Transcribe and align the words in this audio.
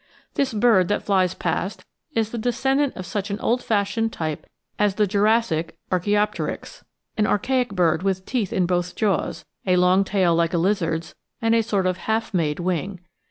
This 0.33 0.51
bird 0.51 0.87
that 0.87 1.03
flies 1.03 1.35
past 1.35 1.85
is 2.15 2.31
the 2.31 2.39
descendant 2.39 2.95
of 2.97 3.05
such 3.05 3.29
an 3.29 3.39
old 3.39 3.61
fashioned 3.61 4.11
type 4.11 4.47
as 4.79 4.95
the 4.95 5.05
Jurassic 5.05 5.77
Archaeopteryx— 5.91 6.83
an 7.19 7.27
archaic 7.27 7.69
bird 7.73 8.01
with 8.01 8.25
teeth 8.25 8.51
in 8.51 8.65
both 8.65 8.95
jaws, 8.95 9.45
a 9.67 9.75
long 9.75 10.03
tail 10.03 10.33
like 10.33 10.55
a 10.55 10.57
lizard's, 10.57 11.13
and 11.39 11.53
a 11.53 11.61
sort 11.61 11.85
of 11.85 11.97
half 11.97 12.33
made 12.33 12.59
wing. 12.59 12.99